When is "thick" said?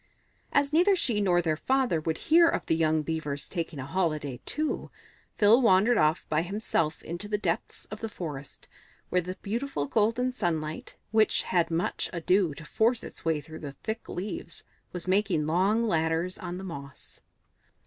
13.83-14.09